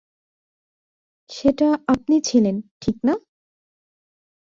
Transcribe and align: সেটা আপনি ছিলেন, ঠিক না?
সেটা 1.29 1.69
আপনি 1.87 2.15
ছিলেন, 2.21 2.55
ঠিক 2.81 2.97
না? 3.03 3.13